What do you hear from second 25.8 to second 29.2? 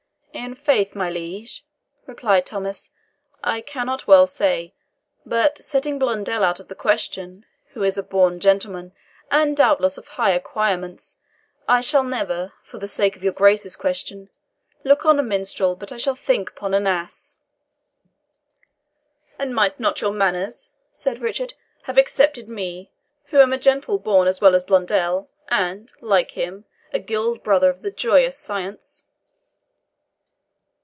like him, a guild brother of the joyeuse science?"